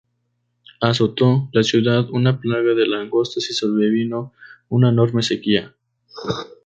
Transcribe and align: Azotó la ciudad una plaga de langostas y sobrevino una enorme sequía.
Azotó 0.79 1.49
la 1.51 1.61
ciudad 1.61 2.09
una 2.09 2.39
plaga 2.39 2.73
de 2.73 2.87
langostas 2.87 3.51
y 3.51 3.53
sobrevino 3.53 4.33
una 4.67 4.89
enorme 4.89 5.21
sequía. 5.21 5.75